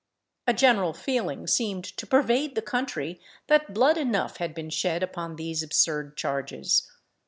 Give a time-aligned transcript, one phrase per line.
[0.47, 5.35] A general feeling seemed to pervade the country that blood enough had been shed upon
[5.35, 6.91] these absurd charges.